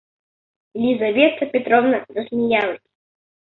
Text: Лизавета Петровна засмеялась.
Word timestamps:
Лизавета 0.81 1.45
Петровна 1.45 1.97
засмеялась. 2.15 2.87